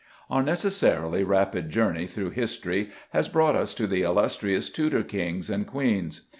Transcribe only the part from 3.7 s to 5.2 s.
to the illustrious Tudor